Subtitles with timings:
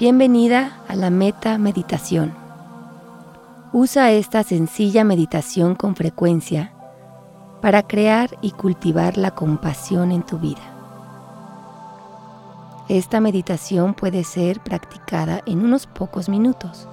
[0.00, 2.32] Bienvenida a la Meta Meditación.
[3.74, 6.72] Usa esta sencilla meditación con frecuencia
[7.60, 10.62] para crear y cultivar la compasión en tu vida.
[12.88, 16.88] Esta meditación puede ser practicada en unos pocos minutos,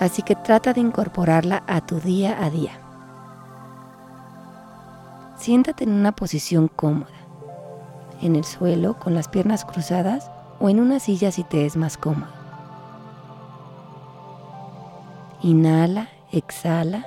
[0.00, 2.72] así que trata de incorporarla a tu día a día.
[5.38, 7.08] Siéntate en una posición cómoda,
[8.20, 10.30] en el suelo con las piernas cruzadas
[10.60, 12.32] o en una silla si te es más cómodo.
[15.42, 17.06] Inhala, exhala.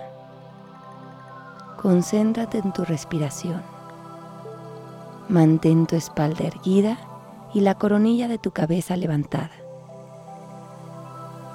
[1.81, 3.61] Concéntrate en tu respiración.
[5.27, 6.97] Mantén tu espalda erguida
[7.53, 9.51] y la coronilla de tu cabeza levantada.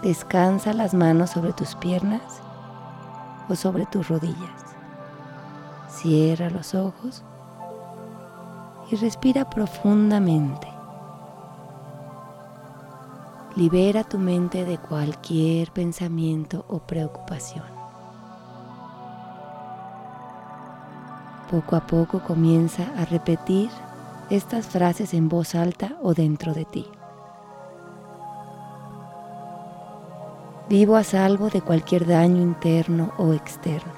[0.02, 2.42] Descansa las manos sobre tus piernas
[3.48, 4.64] o sobre tus rodillas.
[5.89, 7.24] Cierra los ojos
[8.91, 10.66] y respira profundamente.
[13.56, 17.64] Libera tu mente de cualquier pensamiento o preocupación.
[21.50, 23.70] Poco a poco comienza a repetir
[24.28, 26.84] estas frases en voz alta o dentro de ti.
[30.68, 33.92] Vivo a salvo de cualquier daño interno o externo.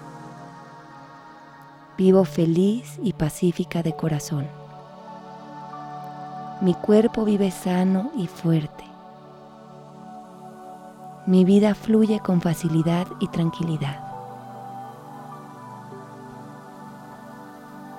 [1.97, 4.47] Vivo feliz y pacífica de corazón.
[6.61, 8.85] Mi cuerpo vive sano y fuerte.
[11.29, 14.03] Mi vida fluye con facilidad y tranquilidad.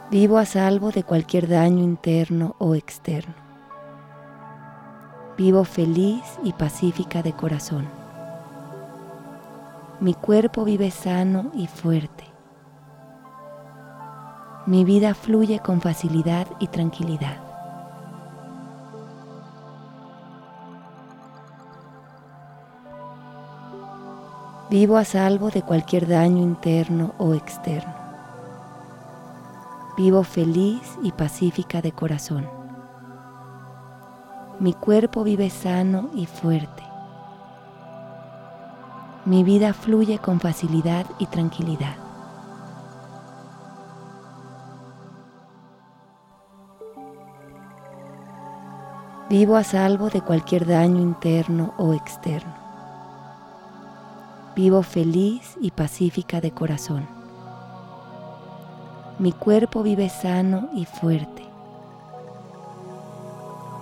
[0.10, 3.36] Vivo a salvo de cualquier daño interno o externo.
[5.38, 7.88] Vivo feliz y pacífica de corazón.
[10.00, 12.24] Mi cuerpo vive sano y fuerte.
[14.66, 17.49] Mi vida fluye con facilidad y tranquilidad.
[24.70, 27.92] Vivo a salvo de cualquier daño interno o externo.
[29.98, 32.48] Vivo feliz y pacífica de corazón.
[34.60, 36.84] Mi cuerpo vive sano y fuerte.
[39.26, 41.96] Mi vida fluye con facilidad y tranquilidad.
[49.32, 52.69] Vivo a salvo de cualquier daño interno o externo.
[54.62, 57.08] Vivo feliz y pacífica de corazón.
[59.18, 61.44] Mi cuerpo vive sano y fuerte.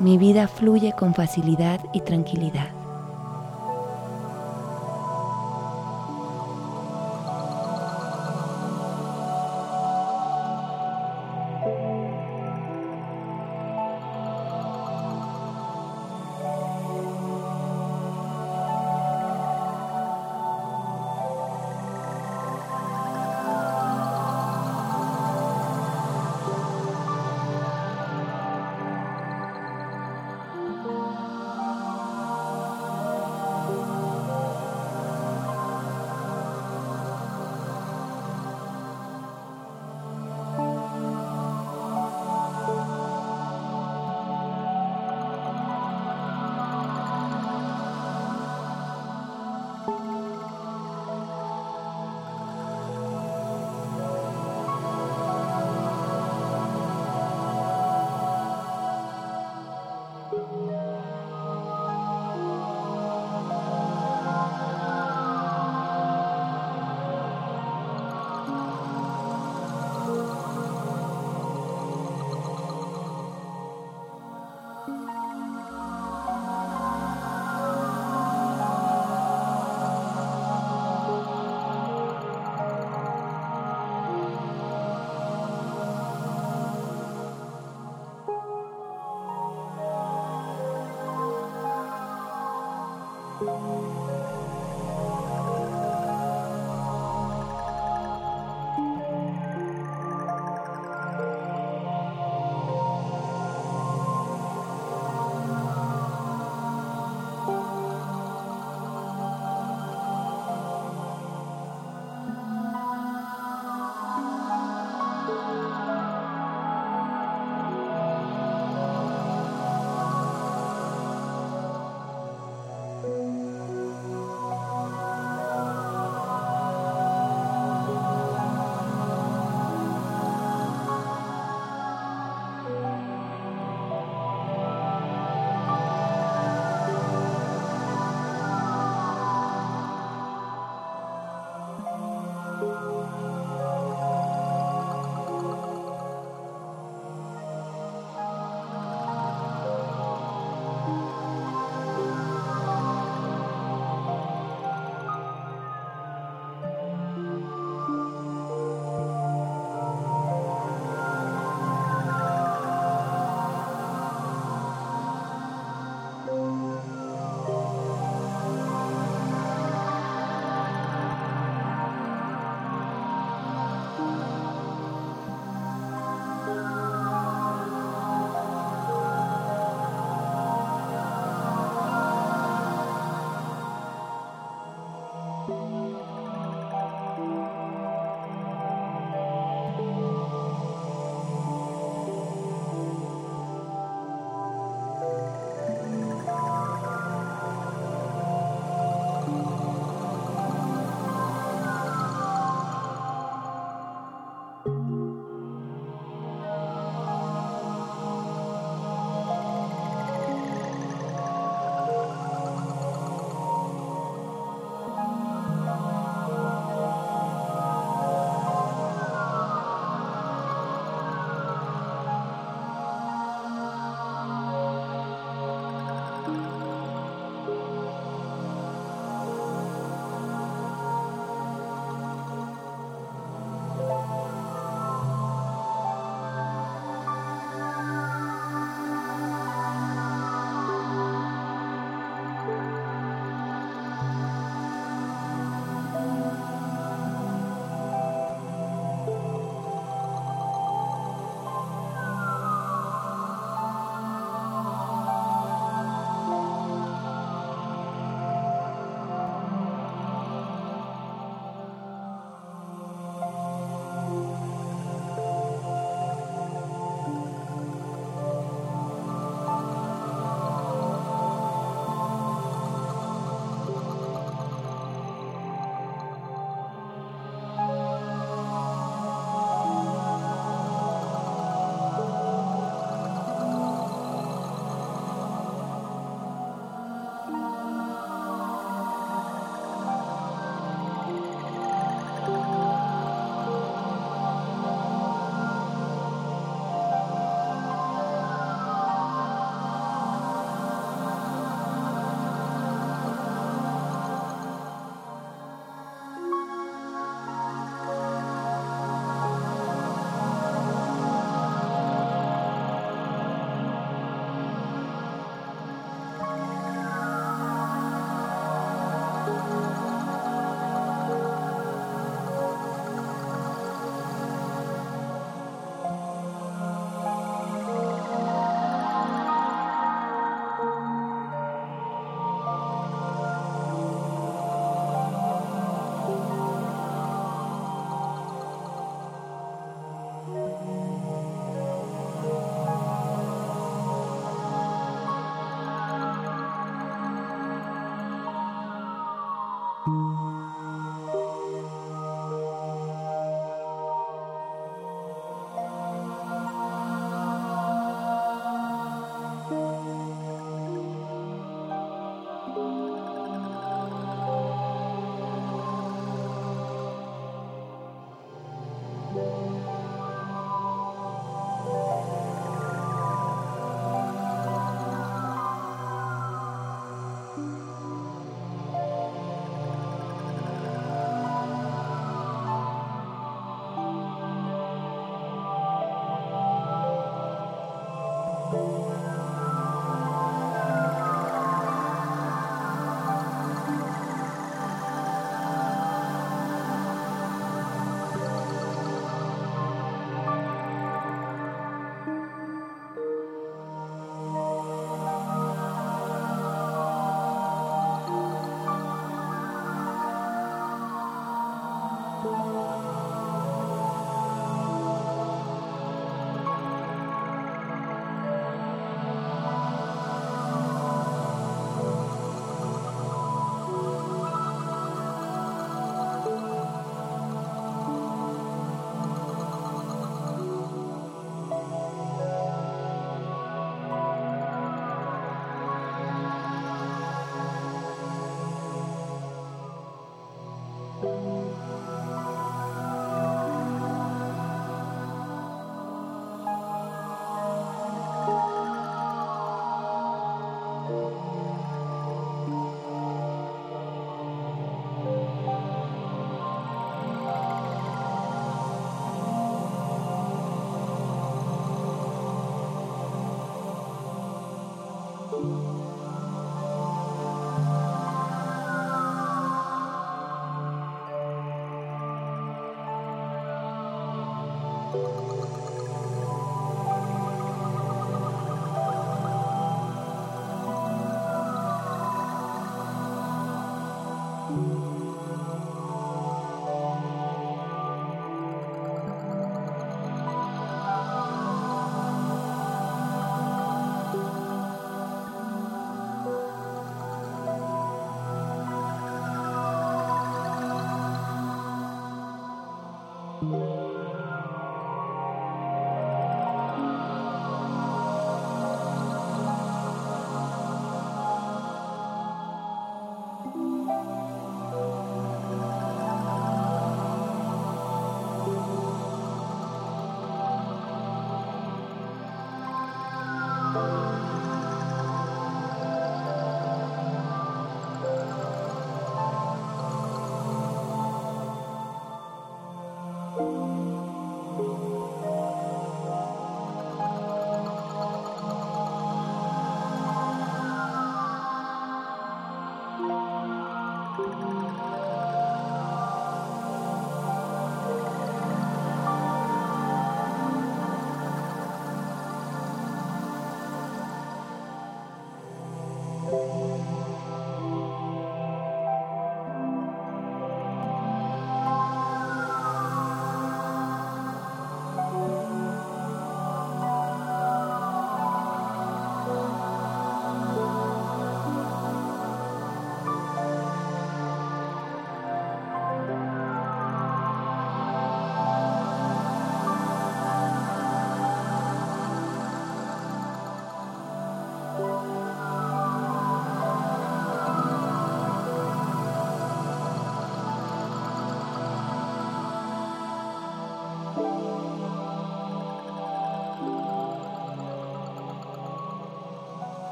[0.00, 2.70] Mi vida fluye con facilidad y tranquilidad.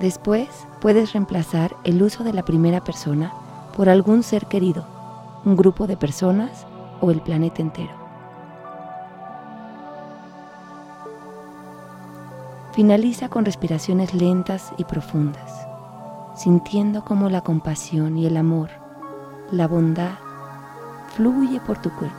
[0.00, 0.48] Después
[0.80, 3.32] puedes reemplazar el uso de la primera persona
[3.74, 4.86] por algún ser querido,
[5.44, 6.66] un grupo de personas
[7.00, 7.92] o el planeta entero.
[12.72, 15.66] Finaliza con respiraciones lentas y profundas,
[16.34, 18.68] sintiendo cómo la compasión y el amor,
[19.50, 20.18] la bondad,
[21.14, 22.16] fluye por tu cuerpo.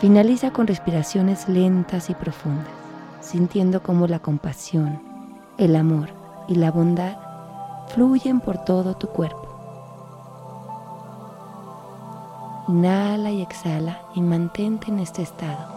[0.00, 2.72] Finaliza con respiraciones lentas y profundas,
[3.20, 5.05] sintiendo cómo la compasión,
[5.58, 6.10] el amor
[6.48, 7.16] y la bondad
[7.88, 9.46] fluyen por todo tu cuerpo.
[12.68, 15.75] Inhala y exhala y mantente en este estado.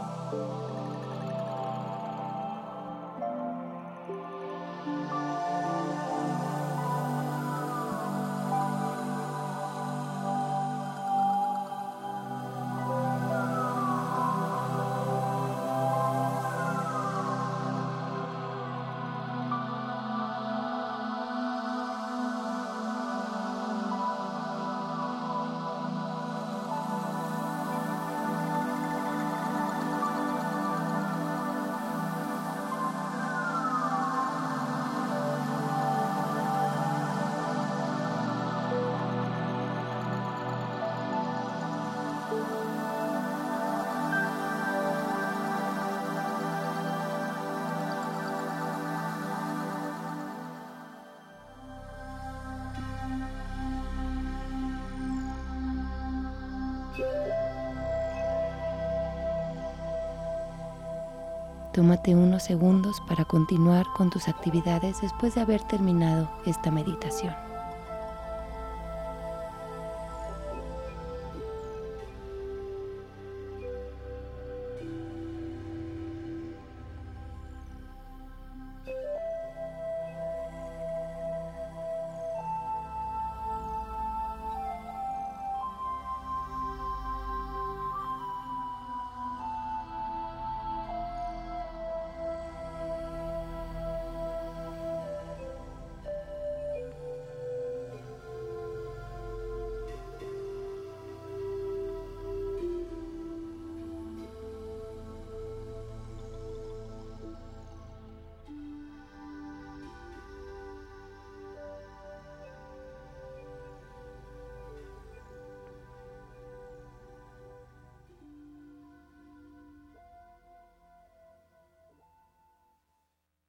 [61.80, 67.34] Tómate unos segundos para continuar con tus actividades después de haber terminado esta meditación.